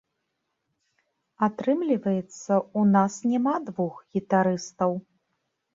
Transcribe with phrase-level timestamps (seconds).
[1.47, 4.91] Атрымліваецца, у нас няма двух гітарыстаў.